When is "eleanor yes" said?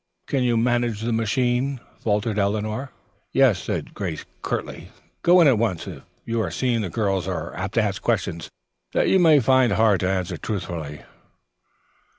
2.39-3.61